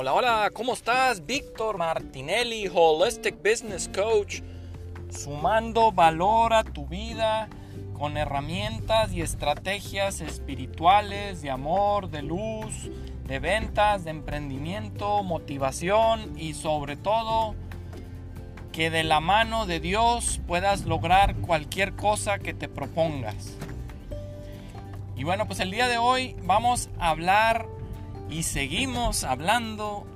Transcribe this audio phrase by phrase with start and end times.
[0.00, 1.26] Hola, hola, ¿cómo estás?
[1.26, 4.42] Víctor Martinelli, Holistic Business Coach,
[5.10, 7.48] sumando valor a tu vida
[7.94, 12.88] con herramientas y estrategias espirituales, de amor, de luz,
[13.26, 17.56] de ventas, de emprendimiento, motivación y sobre todo
[18.70, 23.56] que de la mano de Dios puedas lograr cualquier cosa que te propongas.
[25.16, 27.66] Y bueno, pues el día de hoy vamos a hablar
[28.30, 30.06] y seguimos hablando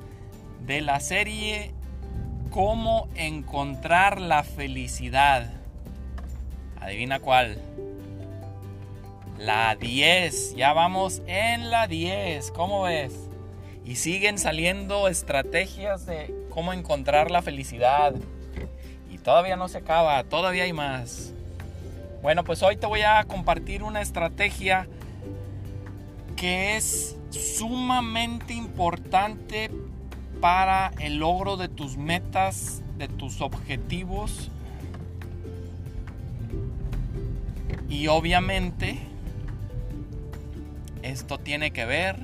[0.66, 1.72] de la serie
[2.50, 5.50] Cómo encontrar la felicidad.
[6.78, 7.56] Adivina cuál.
[9.38, 10.54] La 10.
[10.54, 12.50] Ya vamos en la 10.
[12.50, 13.14] ¿Cómo ves?
[13.86, 18.14] Y siguen saliendo estrategias de cómo encontrar la felicidad.
[19.10, 21.32] Y todavía no se acaba, todavía hay más.
[22.20, 24.86] Bueno, pues hoy te voy a compartir una estrategia
[26.36, 29.70] que es sumamente importante
[30.40, 34.50] para el logro de tus metas, de tus objetivos.
[37.88, 38.98] Y obviamente
[41.02, 42.16] esto tiene que ver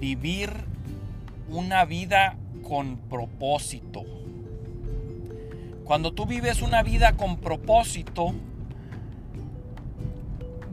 [0.00, 0.50] vivir
[1.48, 4.04] una vida con propósito.
[5.84, 8.34] Cuando tú vives una vida con propósito,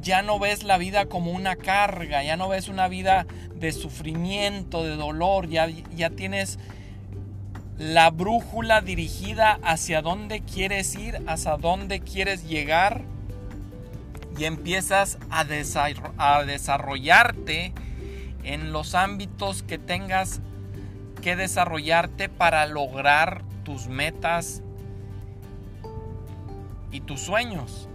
[0.04, 4.84] ya no ves la vida como una carga, ya no ves una vida de sufrimiento,
[4.84, 6.60] de dolor, ya, ya tienes
[7.78, 13.02] la brújula dirigida hacia dónde quieres ir, hacia dónde quieres llegar
[14.38, 15.46] y empiezas a,
[16.18, 17.74] a desarrollarte
[18.44, 20.42] en los ámbitos que tengas
[21.22, 24.62] que desarrollarte para lograr tus metas
[26.92, 27.88] y tus sueños.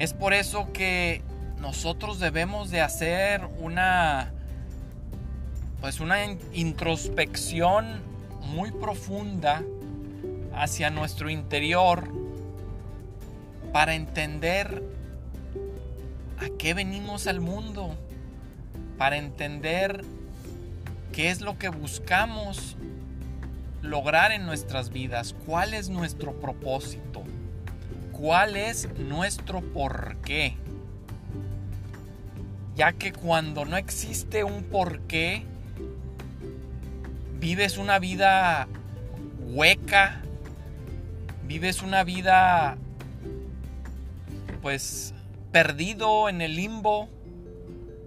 [0.00, 1.20] Es por eso que
[1.58, 4.32] nosotros debemos de hacer una
[5.82, 8.00] pues una introspección
[8.40, 9.62] muy profunda
[10.54, 12.08] hacia nuestro interior
[13.74, 14.82] para entender
[16.38, 17.94] a qué venimos al mundo,
[18.96, 20.02] para entender
[21.12, 22.78] qué es lo que buscamos
[23.82, 27.22] lograr en nuestras vidas, cuál es nuestro propósito
[28.20, 30.56] cuál es nuestro porqué.
[32.76, 35.44] Ya que cuando no existe un porqué,
[37.40, 38.68] vives una vida
[39.38, 40.20] hueca,
[41.46, 42.76] vives una vida
[44.60, 45.14] pues
[45.50, 47.08] perdido en el limbo,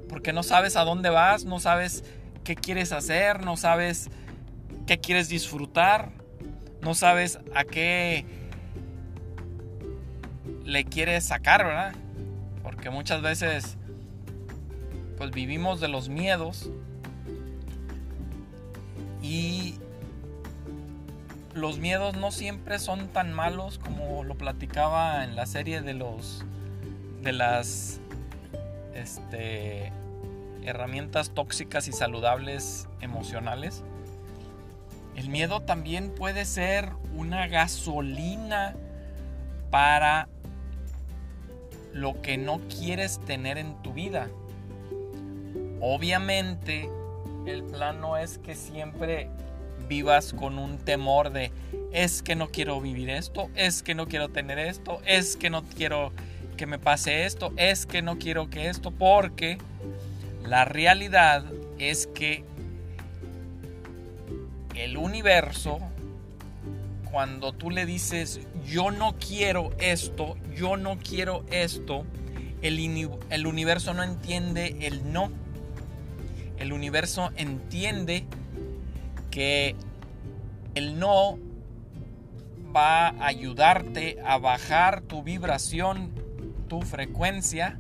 [0.10, 2.04] porque no sabes a dónde vas, no sabes
[2.44, 4.12] qué quieres hacer, no sabes
[4.86, 6.12] qué quieres disfrutar,
[6.82, 8.43] no sabes a qué
[10.64, 11.94] le quiere sacar, ¿verdad?
[12.64, 13.78] Porque muchas veces
[15.18, 16.70] pues vivimos de los miedos
[19.22, 19.76] y
[21.54, 26.44] los miedos no siempre son tan malos como lo platicaba en la serie de los
[27.22, 28.00] de las
[28.96, 29.92] este,
[30.64, 33.84] herramientas tóxicas y saludables emocionales.
[35.16, 38.76] El miedo también puede ser una gasolina
[39.70, 40.28] para
[41.94, 44.30] lo que no quieres tener en tu vida.
[45.80, 46.90] Obviamente,
[47.46, 49.30] el plan no es que siempre
[49.88, 51.52] vivas con un temor de
[51.92, 55.64] es que no quiero vivir esto, es que no quiero tener esto, es que no
[55.64, 56.12] quiero
[56.58, 59.58] que me pase esto, es que no quiero que esto, porque
[60.44, 61.46] la realidad
[61.78, 62.44] es que
[64.76, 65.80] el universo,
[67.14, 72.08] cuando tú le dices yo no quiero esto, yo no quiero esto,
[72.64, 75.32] el, universo no entiende el no.
[76.58, 78.26] El universo entiende
[79.30, 79.76] que
[80.74, 81.38] el no
[82.76, 86.16] va a ayudarte a bajar tu vibración,
[86.68, 87.80] tu frecuencia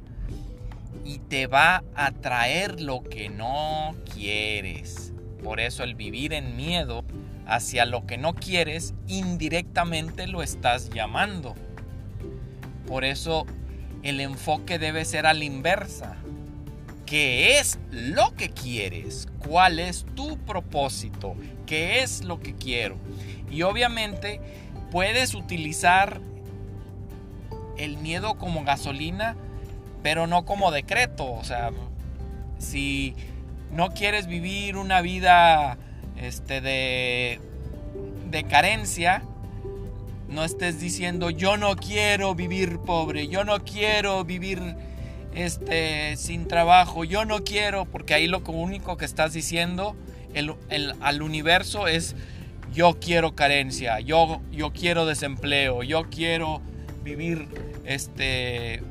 [1.04, 5.12] y te va a traer lo que no quieres.
[5.44, 7.03] Por eso el vivir en miedo
[7.46, 11.56] hacia lo que no quieres, indirectamente lo estás llamando.
[12.88, 13.46] Por eso
[14.04, 16.18] el enfoque debe ser a la inversa.
[17.06, 19.28] ¿Qué es lo que quieres?
[19.48, 21.36] ¿Cuál es tu propósito?
[21.66, 22.98] ¿Qué es lo que quiero?
[23.52, 24.42] Y obviamente
[24.92, 26.22] puedes utilizar
[27.78, 29.36] el miedo como gasolina,
[30.02, 31.32] pero no como decreto.
[31.32, 31.72] O sea,
[32.58, 33.16] si
[33.72, 35.78] no quieres vivir una vida
[36.18, 37.40] este, de,
[38.30, 39.24] de carencia,
[40.30, 44.60] no estés diciendo yo no quiero vivir pobre, yo no quiero vivir
[45.36, 49.96] este, sin trabajo, yo no quiero, porque ahí lo único que estás diciendo
[50.34, 50.56] el,
[51.00, 52.16] al universo es
[52.74, 56.62] yo quiero carencia, yo, yo quiero desempleo, yo quiero
[57.04, 57.48] vivir
[57.86, 58.82] este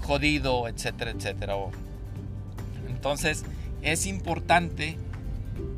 [0.00, 1.54] jodido, etcétera, etcétera.
[2.88, 3.44] Entonces
[3.82, 4.96] es importante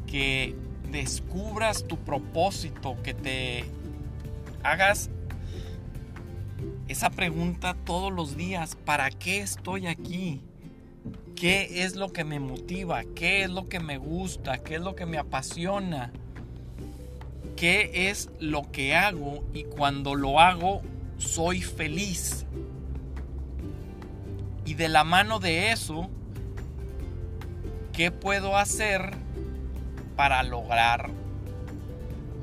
[0.07, 0.55] que
[0.91, 3.65] descubras tu propósito, que te
[4.63, 5.11] hagas
[6.89, 10.41] esa pregunta todos los días, ¿para qué estoy aquí?
[11.35, 13.03] ¿Qué es lo que me motiva?
[13.15, 14.59] ¿Qué es lo que me gusta?
[14.59, 16.13] ¿Qué es lo que me apasiona?
[17.57, 19.45] ¿Qué es lo que hago?
[19.53, 20.83] Y cuando lo hago,
[21.19, 22.47] soy feliz.
[24.65, 26.09] Y de la mano de eso,
[27.95, 29.13] ¿qué puedo hacer
[30.17, 31.11] para lograr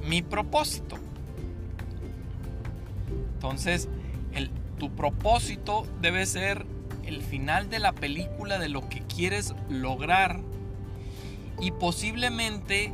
[0.07, 0.97] mi propósito?
[3.33, 3.89] Entonces,
[4.81, 6.65] tu propósito debe ser
[7.05, 10.39] el final de la película de lo que quieres lograr
[11.59, 12.91] y posiblemente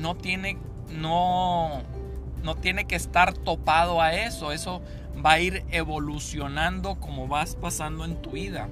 [0.00, 0.56] no tiene
[0.88, 1.82] no
[2.42, 4.80] no tiene que estar topado a eso, eso
[5.24, 8.68] va a ir evolucionando como vas pasando en tu vida.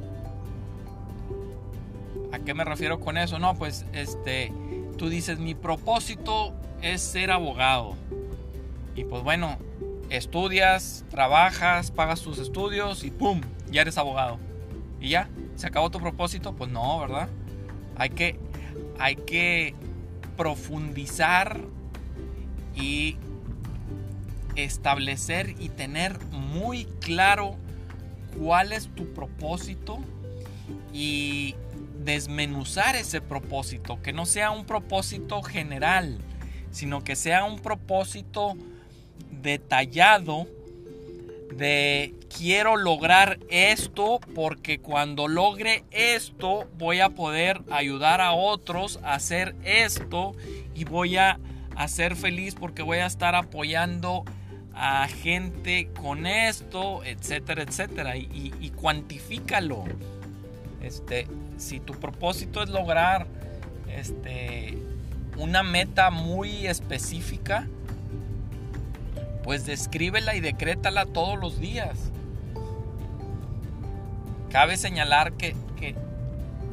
[2.32, 3.38] ¿A qué me refiero con eso?
[3.38, 4.53] No, pues este
[4.97, 7.97] tú dices, "Mi propósito es ser abogado."
[8.94, 9.59] Y pues bueno,
[10.11, 13.41] estudias, trabajas, pagas tus estudios y pum,
[13.71, 14.38] ya eres abogado
[15.00, 16.55] y ya, se acabó tu propósito.
[16.55, 17.29] Pues no, ¿verdad?
[17.97, 18.38] Hay que,
[18.99, 19.75] hay que
[20.37, 21.61] profundizar
[22.75, 23.17] y
[24.56, 27.56] establecer y tener muy claro
[28.38, 29.99] cuál es tu propósito
[30.93, 31.55] y
[32.05, 36.19] desmenuzar ese propósito, que no sea un propósito general,
[36.70, 38.56] sino que sea un propósito
[39.43, 40.47] detallado
[41.55, 49.14] de quiero lograr esto porque cuando logre esto voy a poder ayudar a otros a
[49.14, 50.35] hacer esto
[50.75, 51.38] y voy a,
[51.88, 54.25] ser feliz porque voy a estar apoyando
[54.75, 58.17] a gente con esto, etcétera, etcétera.
[58.19, 59.85] Y, y, cuantifícalo.
[60.82, 61.26] Este,
[61.61, 63.27] si tu propósito es lograr
[63.89, 64.79] este,
[65.37, 67.67] una meta muy específica,
[69.43, 72.11] pues descríbela y decrétala todos los días.
[74.51, 75.55] Cabe señalar que,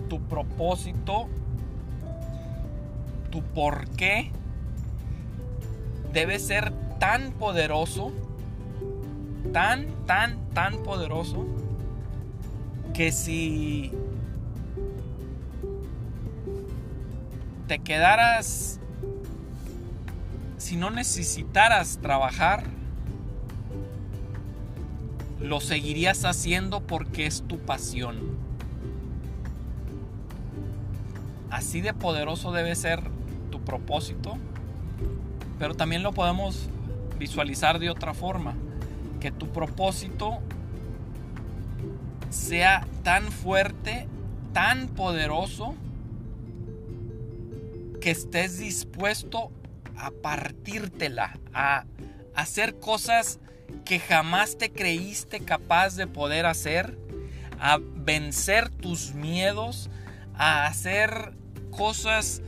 [0.09, 1.27] tu propósito,
[3.29, 4.31] tu por qué,
[6.13, 8.13] debe ser tan poderoso,
[9.51, 11.45] tan, tan, tan poderoso,
[12.93, 13.91] que si
[17.67, 18.79] te quedaras
[20.57, 22.63] si no necesitaras trabajar,
[25.39, 28.17] lo seguirías haciendo porque es tu pasión.
[31.49, 33.01] Así de poderoso debe ser
[33.51, 34.37] tu propósito,
[35.59, 36.69] pero también lo podemos
[37.19, 38.55] visualizar de otra forma,
[39.19, 40.39] que tu propósito
[42.29, 44.07] sea tan fuerte,
[44.53, 45.75] tan poderoso,
[48.07, 49.51] que estés dispuesto
[49.97, 51.83] a partírtela, a
[52.35, 53.41] hacer cosas
[53.83, 56.97] que jamás te creíste capaz de poder hacer,
[57.59, 59.89] a vencer tus miedos,
[60.35, 61.33] a hacer
[61.69, 62.41] cosas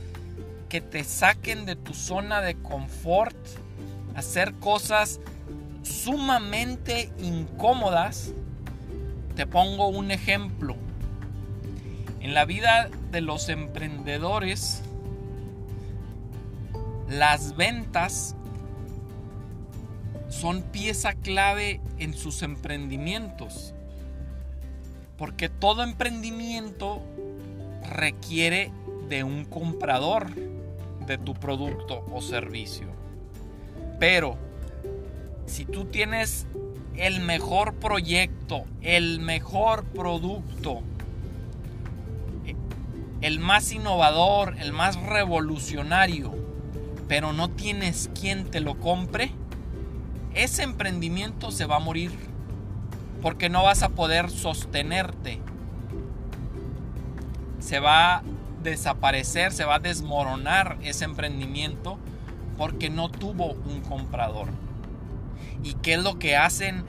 [0.70, 3.36] que te saquen de tu zona de confort,
[4.14, 5.20] hacer cosas
[5.82, 8.32] sumamente incómodas.
[9.36, 10.74] Te pongo un ejemplo.
[12.20, 14.84] En la vida de los emprendedores,
[17.10, 18.36] las ventas
[20.28, 23.74] son pieza clave en sus emprendimientos.
[25.18, 27.02] Porque todo emprendimiento
[27.90, 28.72] requiere
[29.08, 30.30] de un comprador
[31.06, 32.86] de tu producto o servicio.
[33.98, 34.38] Pero
[35.46, 36.46] si tú tienes
[36.96, 40.82] el mejor proyecto, el mejor producto,
[43.20, 46.39] el más innovador, el más revolucionario,
[47.10, 49.32] pero no tienes quien te lo compre,
[50.32, 52.12] ese emprendimiento se va a morir
[53.20, 55.40] porque no vas a poder sostenerte.
[57.58, 58.22] Se va a
[58.62, 61.98] desaparecer, se va a desmoronar ese emprendimiento
[62.56, 64.46] porque no tuvo un comprador.
[65.64, 66.84] ¿Y qué es lo que hacen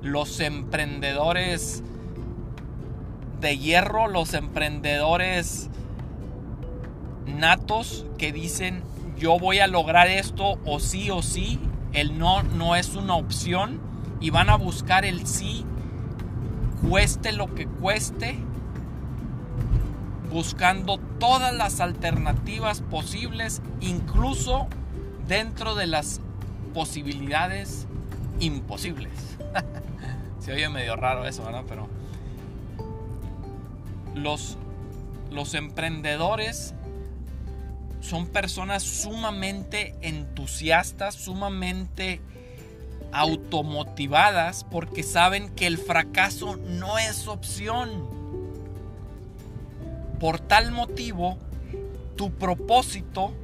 [0.00, 1.82] los emprendedores
[3.42, 5.68] de hierro, los emprendedores
[7.26, 8.82] natos que dicen
[9.18, 11.58] yo voy a lograr esto o sí o sí,
[11.92, 13.80] el no no es una opción
[14.20, 15.64] y van a buscar el sí
[16.88, 18.36] cueste lo que cueste,
[20.30, 24.68] buscando todas las alternativas posibles, incluso
[25.26, 26.20] dentro de las
[26.74, 27.86] posibilidades
[28.38, 29.12] imposibles.
[30.40, 31.64] Se oye medio raro eso, ¿verdad?
[31.68, 31.88] Pero
[34.14, 34.58] los,
[35.30, 36.74] los emprendedores
[38.06, 42.20] son personas sumamente entusiastas, sumamente
[43.12, 48.08] automotivadas porque saben que el fracaso no es opción.
[50.20, 51.38] Por tal motivo,
[52.16, 53.34] tu propósito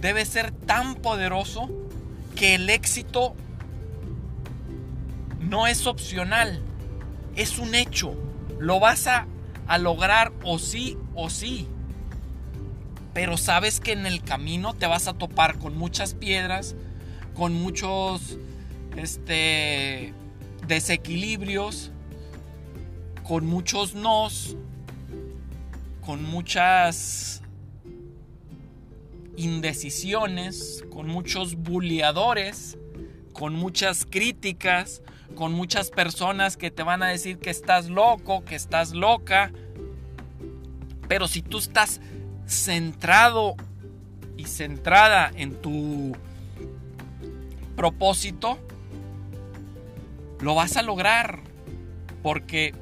[0.00, 1.68] debe ser tan poderoso
[2.34, 3.34] que el éxito
[5.40, 6.60] no es opcional,
[7.34, 8.14] es un hecho.
[8.58, 9.26] Lo vas a,
[9.78, 11.68] lograr o sí o sí.
[13.16, 16.76] Pero sabes que en el camino te vas a topar con muchas piedras,
[17.32, 18.36] con muchos
[18.94, 20.12] este,
[20.68, 21.92] desequilibrios,
[23.22, 24.58] con muchos nos,
[26.04, 27.40] con muchas
[29.38, 32.76] indecisiones, con muchos bulleadores,
[33.32, 35.00] con muchas críticas,
[35.34, 39.52] con muchas personas que te van a decir que estás loco, que estás loca.
[41.08, 42.02] Pero si tú estás
[42.46, 43.56] centrado
[44.36, 46.16] y centrada en tu
[47.76, 48.58] propósito,
[50.40, 51.40] lo vas a lograr.
[52.22, 52.74] Porque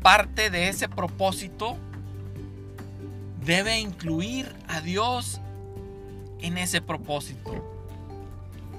[0.00, 1.76] parte de ese propósito
[3.44, 5.40] debe incluir a Dios
[6.40, 7.52] en ese propósito.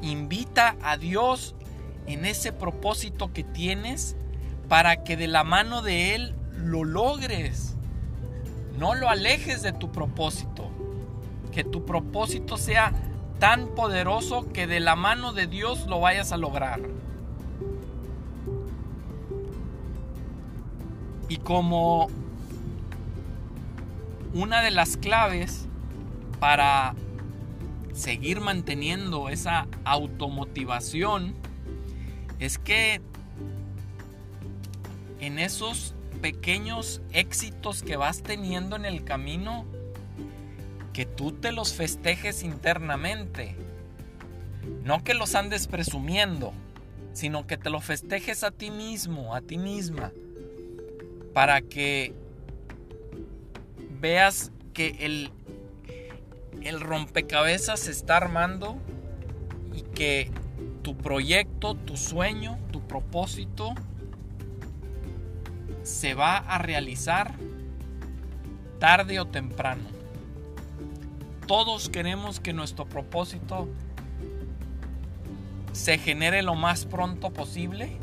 [0.01, 1.55] Invita a Dios
[2.07, 4.15] en ese propósito que tienes
[4.67, 7.74] para que de la mano de Él lo logres.
[8.77, 10.69] No lo alejes de tu propósito.
[11.51, 12.93] Que tu propósito sea
[13.39, 16.81] tan poderoso que de la mano de Dios lo vayas a lograr.
[21.27, 22.09] Y como
[24.33, 25.65] una de las claves
[26.39, 26.93] para
[27.93, 31.33] seguir manteniendo esa automotivación
[32.39, 33.01] es que
[35.19, 39.63] en esos pequeños éxitos que vas teniendo en el camino,
[40.91, 43.55] que tú te los festejes internamente.
[44.83, 46.51] No que los andes presumiendo,
[47.13, 50.11] sino que te los festejes a ti mismo, a ti misma
[51.31, 52.11] para que
[54.01, 55.29] veas que el,
[56.63, 58.77] el rompecabezas se está armando
[59.75, 60.31] y que
[60.81, 63.75] tu proyecto, tu sueño, tu propósito
[65.85, 67.33] se va a realizar
[68.79, 69.83] tarde o temprano.
[71.47, 73.69] Todos queremos que nuestro propósito
[75.71, 77.97] se genere lo más pronto posible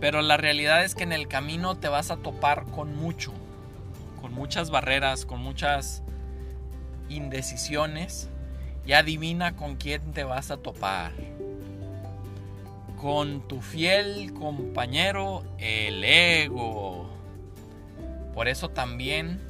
[0.00, 3.32] pero la realidad es que en el camino te vas a topar con mucho,
[4.20, 6.02] con muchas barreras, con muchas
[7.08, 8.28] indecisiones.
[8.84, 11.10] Y adivina con quién te vas a topar.
[12.96, 17.08] Con tu fiel compañero, el ego.
[18.34, 19.40] Por eso también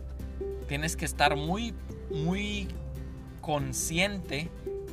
[0.69, 1.75] tienes que estar muy,
[2.11, 2.69] muy
[3.41, 4.49] consciente,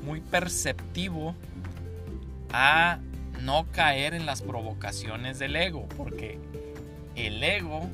[0.05, 1.35] muy perceptivo
[2.51, 2.99] a
[3.41, 6.37] no caer en las provocaciones del ego, porque
[7.15, 7.89] el ego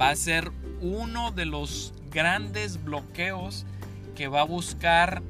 [0.00, 3.64] va a ser uno de los grandes bloqueos
[4.14, 5.22] que va a buscar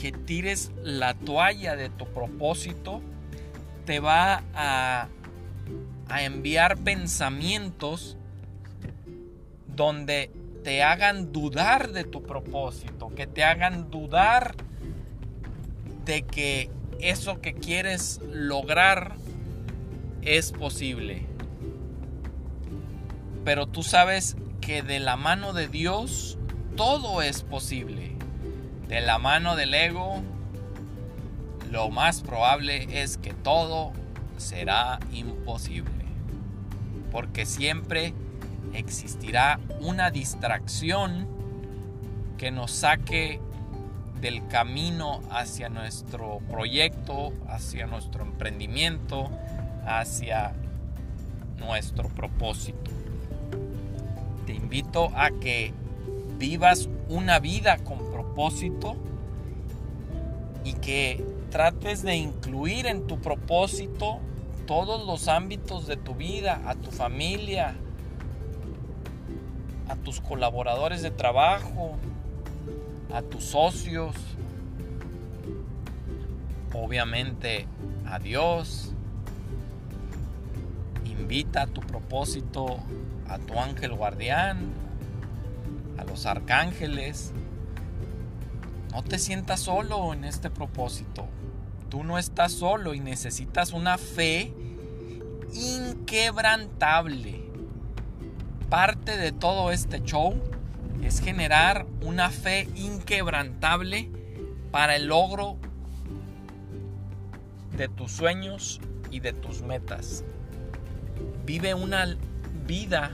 [0.00, 3.02] que tires la toalla de tu propósito,
[3.84, 5.08] te va a,
[6.22, 8.16] enviar pensamientos
[9.68, 10.30] donde
[10.64, 14.56] te hagan dudar de tu propósito, que te hagan dudar
[16.04, 19.14] de que eso que quieres lograr
[20.22, 21.26] es posible.
[23.44, 26.38] Pero tú sabes que de la mano de Dios
[26.76, 28.09] todo es posible.
[28.90, 30.20] De la mano del ego,
[31.70, 33.92] lo más probable es que todo
[34.36, 36.04] será imposible.
[37.12, 38.14] Porque siempre
[38.74, 41.28] existirá una distracción
[42.36, 43.40] que nos saque
[44.20, 49.30] del camino hacia nuestro proyecto, hacia nuestro emprendimiento,
[49.86, 50.52] hacia
[51.58, 52.90] nuestro propósito.
[54.46, 55.72] Te invito a que
[56.40, 58.96] vivas una vida con propósito
[60.64, 64.18] y que trates de incluir en tu propósito
[64.66, 67.74] todos los ámbitos de tu vida, a tu familia,
[69.88, 71.96] a tus colaboradores de trabajo,
[73.12, 74.16] a tus socios,
[76.72, 77.66] obviamente
[78.06, 78.94] a Dios,
[81.04, 82.78] invita a tu propósito
[83.28, 84.89] a tu ángel guardián,
[86.00, 87.32] a los arcángeles.
[88.92, 91.28] No te sientas solo en este propósito.
[91.88, 94.52] Tú no estás solo y necesitas una fe
[95.52, 97.40] inquebrantable.
[98.68, 100.40] Parte de todo este show
[101.02, 104.10] es generar una fe inquebrantable
[104.70, 105.56] para el logro
[107.76, 108.80] de tus sueños
[109.10, 110.24] y de tus metas.
[111.44, 112.16] Vive una
[112.66, 113.12] vida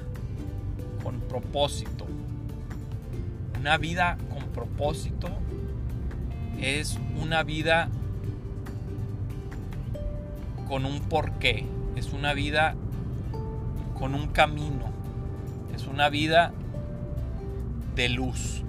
[1.03, 2.07] con propósito.
[3.67, 5.27] Una vida con propósito
[6.61, 7.89] es una vida
[10.69, 12.77] con un porqué, es una vida
[13.99, 14.85] con un camino,
[15.75, 16.53] es una vida
[17.97, 18.63] de luz.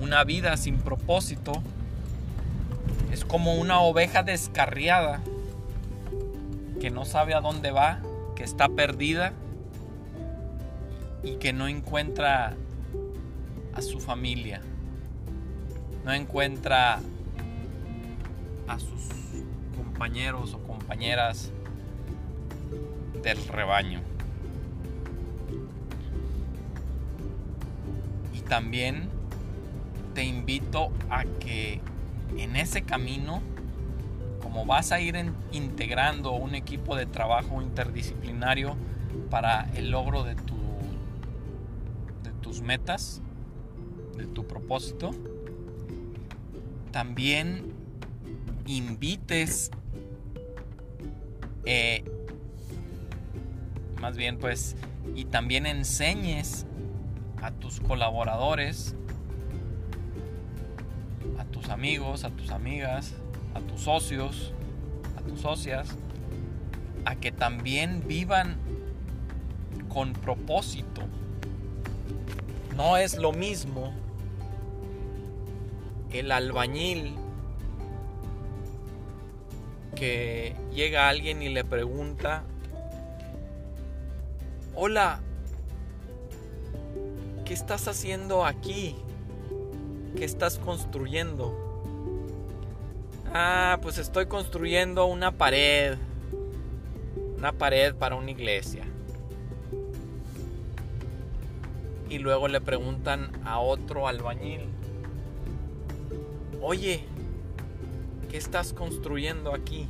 [0.00, 1.52] Una vida sin propósito
[3.12, 5.20] es como una oveja descarriada
[6.80, 8.00] que no sabe a dónde va,
[8.34, 9.34] que está perdida
[11.22, 12.56] y que no encuentra
[13.76, 14.62] a su familia,
[16.02, 16.98] no encuentra
[18.66, 19.42] a sus
[19.76, 21.52] compañeros o compañeras
[23.22, 24.00] del rebaño.
[28.32, 29.10] Y también
[30.14, 31.82] te invito a que
[32.38, 33.42] en ese camino,
[34.42, 35.16] como vas a ir
[35.52, 38.74] integrando un equipo de trabajo interdisciplinario
[39.28, 40.56] para el logro de, tu,
[42.22, 43.20] de tus metas,
[44.16, 45.10] de tu propósito,
[46.90, 47.72] también
[48.66, 49.70] invites,
[51.64, 52.04] eh,
[54.00, 54.76] más bien pues,
[55.14, 56.66] y también enseñes
[57.42, 58.96] a tus colaboradores
[61.66, 63.14] tus amigos, a tus amigas,
[63.54, 64.52] a tus socios,
[65.16, 65.88] a tus socias,
[67.04, 68.56] a que también vivan
[69.88, 71.02] con propósito.
[72.76, 73.92] No es lo mismo
[76.12, 77.16] el albañil
[79.94, 82.44] que llega alguien y le pregunta,
[84.74, 85.20] hola,
[87.44, 88.94] ¿qué estás haciendo aquí?
[90.16, 91.66] ¿Qué estás construyendo?
[93.32, 95.96] Ah, pues estoy construyendo una pared.
[97.36, 98.84] Una pared para una iglesia.
[102.08, 104.75] Y luego le preguntan a otro albañil.
[106.60, 107.04] Oye,
[108.28, 109.86] ¿qué estás construyendo aquí?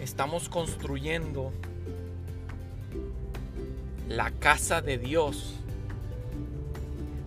[0.00, 1.52] Estamos construyendo
[4.08, 5.60] la casa de Dios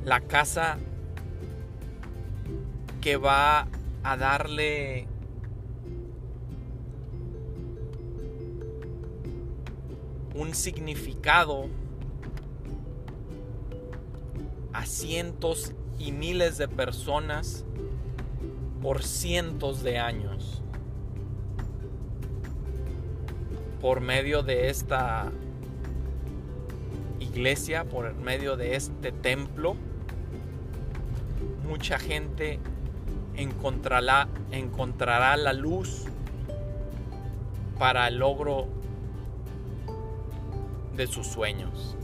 [0.06, 0.78] la casa
[3.02, 3.68] que va
[4.04, 5.08] a darle
[10.36, 11.68] un significado
[14.74, 17.66] a cientos y miles de personas
[18.82, 20.62] por cientos de años.
[23.82, 25.32] Por medio de esta
[27.20, 29.76] iglesia, por medio de este templo,
[31.68, 32.60] mucha gente
[33.36, 36.06] encontrará, encontrará la luz
[37.80, 38.68] para el logro
[40.96, 41.98] de sus sueños.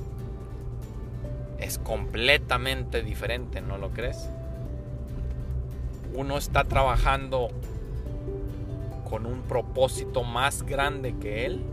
[1.69, 4.27] Es completamente diferente, ¿no lo crees?
[6.15, 7.49] Uno está trabajando
[9.07, 11.63] con un propósito más grande que él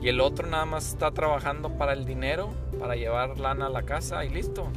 [0.00, 2.48] y el otro nada más está trabajando para el dinero,
[2.80, 4.70] para llevar lana a la casa y listo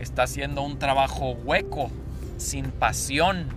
[0.00, 1.90] está haciendo un trabajo hueco,
[2.38, 3.48] sin pasión.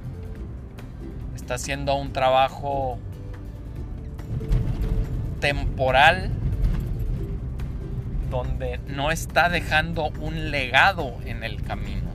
[1.37, 2.99] Está haciendo un trabajo
[5.39, 6.36] temporal
[8.29, 12.07] donde no está dejando un legado en el camino.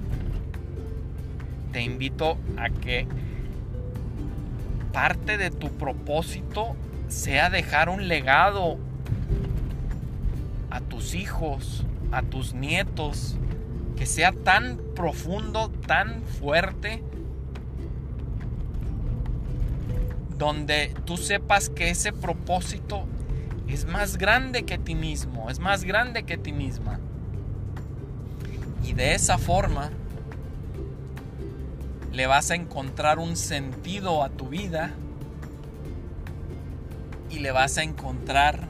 [1.73, 3.07] Te invito a que
[4.93, 6.77] parte de tu propósito
[7.09, 8.79] sea dejar un legado
[10.71, 13.37] a tus hijos, a tus nietos,
[13.97, 17.03] que sea tan profundo, tan fuerte,
[20.37, 23.05] donde tú sepas que ese propósito
[23.73, 27.01] es más grande que ti mismo, es más grande que ti misma.
[28.85, 29.91] Y de esa forma
[32.13, 34.91] le vas a encontrar un sentido a tu vida
[37.31, 38.69] y le vas a encontrar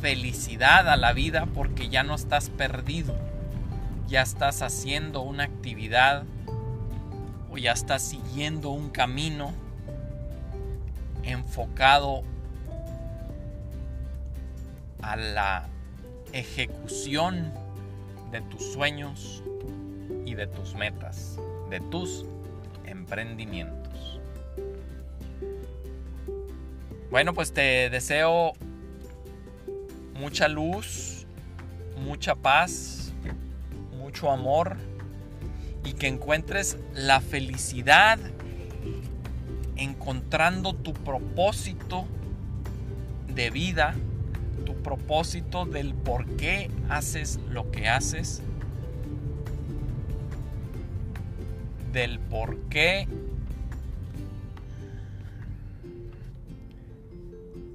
[0.00, 3.14] felicidad a la vida porque ya no estás perdido
[4.08, 6.24] ya estás haciendo una actividad
[7.50, 9.52] o ya estás siguiendo un camino
[11.22, 12.22] enfocado
[15.04, 15.68] a la
[16.32, 17.52] ejecución
[18.32, 19.42] de tus sueños
[20.24, 21.38] y de tus metas,
[21.70, 22.24] de tus
[22.86, 24.20] emprendimientos.
[27.10, 28.52] Bueno, pues te deseo
[30.14, 31.26] mucha luz,
[31.98, 33.12] mucha paz,
[33.96, 34.76] mucho amor
[35.84, 38.18] y que encuentres la felicidad
[39.76, 42.06] encontrando tu propósito
[43.28, 43.94] de vida,
[44.64, 48.42] tu propósito del por qué haces lo que haces,
[51.92, 53.06] del por qué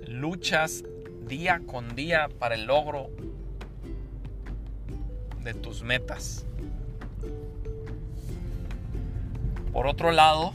[0.07, 0.83] luchas
[1.27, 3.09] día con día para el logro
[5.43, 6.45] de tus metas.
[9.71, 10.51] Por otro lado,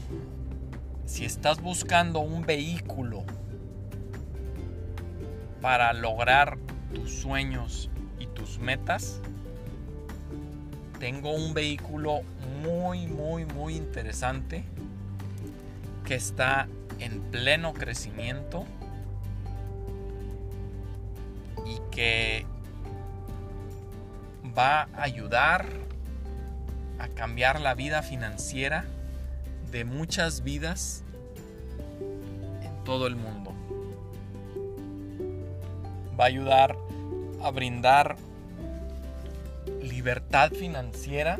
[1.05, 3.23] si estás buscando un vehículo
[5.65, 6.59] para lograr
[6.93, 9.19] tus sueños y tus metas,
[10.99, 12.21] tengo un vehículo
[12.61, 14.63] muy, muy, muy interesante
[16.05, 16.67] que está
[16.99, 18.63] en pleno crecimiento
[21.65, 22.45] y que
[24.55, 25.65] va a ayudar
[26.99, 28.85] a cambiar la vida financiera
[29.71, 31.03] de muchas vidas
[32.61, 33.54] en todo el mundo.
[36.19, 36.77] Va a ayudar
[37.41, 38.15] a brindar
[39.81, 41.39] libertad financiera,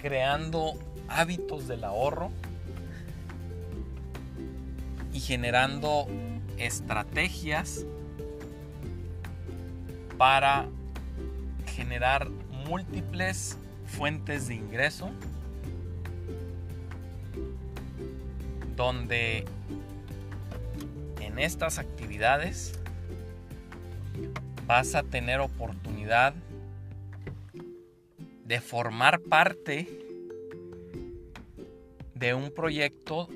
[0.00, 0.74] creando
[1.08, 2.30] hábitos del ahorro
[5.12, 6.06] y generando
[6.58, 7.84] estrategias
[10.18, 10.66] para
[11.74, 12.28] generar
[12.68, 15.10] múltiples fuentes de ingreso
[18.76, 19.44] donde
[21.36, 22.72] en estas actividades
[24.66, 26.32] vas a tener oportunidad
[28.46, 29.86] de formar parte
[32.14, 33.28] de un proyecto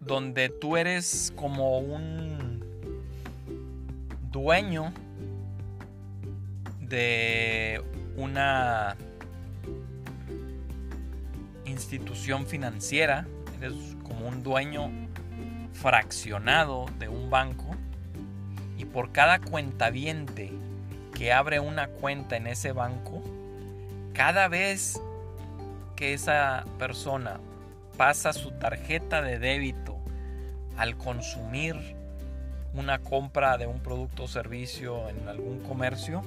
[0.00, 2.64] donde tú eres como un
[4.32, 4.92] dueño
[6.80, 7.80] de
[8.16, 8.96] una
[11.64, 13.28] institución financiera,
[14.14, 14.90] como un dueño
[15.72, 17.74] fraccionado de un banco
[18.78, 20.52] y por cada cuentaviente
[21.14, 23.22] que abre una cuenta en ese banco,
[24.12, 25.00] cada vez
[25.96, 27.40] que esa persona
[27.96, 29.96] pasa su tarjeta de débito
[30.76, 31.76] al consumir
[32.72, 36.22] una compra de un producto o servicio en algún comercio,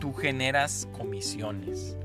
[0.00, 1.96] tú generas comisiones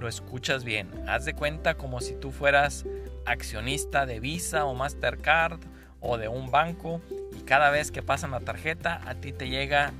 [0.00, 0.88] lo escuchas bien.
[1.06, 2.86] Haz de cuenta como si tú fueras
[3.26, 5.60] accionista de Visa o Mastercard
[6.00, 7.00] o de un banco
[7.38, 9.92] y cada vez que pasan la tarjeta a ti te llega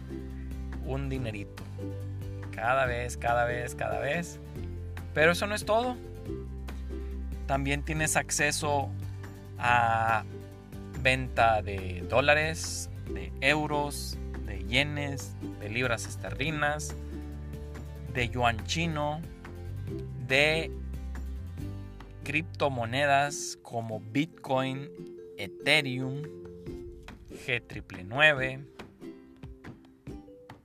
[0.87, 1.63] un dinerito.
[2.53, 4.41] Cada vez, cada vez, cada vez.
[5.15, 5.97] Pero eso no es todo.
[7.47, 8.89] También tienes acceso
[9.59, 10.25] a
[11.03, 16.95] venta de dólares, de euros, de yenes, de libras esterlinas,
[18.15, 19.21] de yuan chino,
[20.27, 20.71] de
[22.25, 24.89] criptomonedas como Bitcoin,
[25.37, 26.23] Ethereum,
[27.47, 28.67] G999.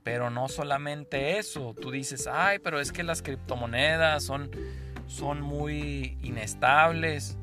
[0.02, 4.50] Pero no solamente eso, tú dices, ay, pero es que las criptomonedas son,
[5.08, 7.36] son muy inestables.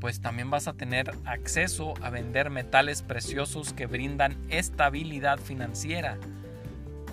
[0.00, 6.18] Pues también vas a tener acceso a vender metales preciosos que brindan estabilidad financiera,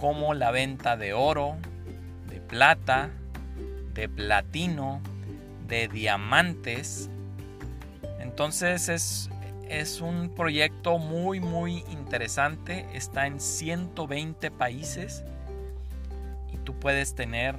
[0.02, 1.56] como la venta de oro,
[2.28, 3.12] de plata,
[3.94, 5.02] de platino,
[5.68, 7.10] de diamantes.
[8.20, 9.30] Entonces es,
[9.70, 12.86] es un proyecto muy muy interesante.
[12.94, 15.24] Está en 120 países
[16.52, 17.56] y tú puedes tener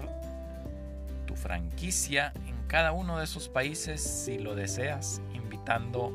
[1.27, 6.13] tu franquicia en cada uno de esos países si lo deseas, invitando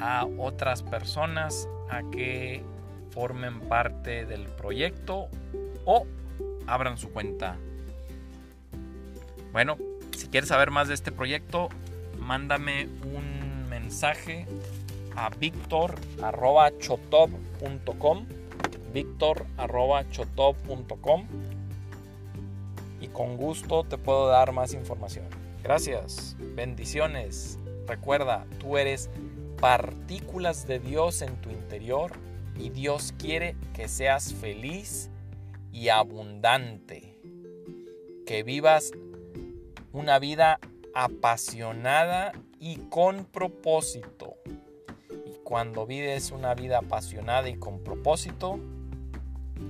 [0.00, 2.62] a otras personas a que
[3.10, 5.28] formen parte del proyecto
[5.84, 6.06] o
[6.66, 7.56] abran su cuenta
[9.52, 9.76] bueno,
[10.16, 11.68] si quieres saber más de este proyecto,
[12.18, 14.46] mándame un mensaje
[15.16, 18.26] a victor.chotov.com
[18.92, 21.26] victor.chotov.com
[23.00, 25.26] y con gusto te puedo dar más información.
[25.62, 27.58] Gracias, bendiciones.
[27.86, 29.10] Recuerda, tú eres
[29.60, 32.12] partículas de Dios en tu interior
[32.58, 35.08] Y Dios quiere que seas feliz
[35.72, 37.16] y abundante.
[38.26, 38.92] Que vivas
[39.92, 40.58] una vida
[40.94, 44.36] apasionada y con propósito.
[45.26, 48.60] Y cuando vives una vida apasionada y con propósito,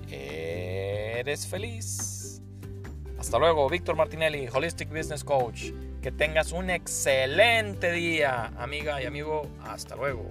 [0.09, 2.43] eres feliz.
[3.19, 5.73] Hasta luego, Víctor Martinelli, Holistic Business Coach.
[6.01, 9.43] Que tengas un excelente día, amiga y amigo.
[9.63, 10.25] Hasta luego.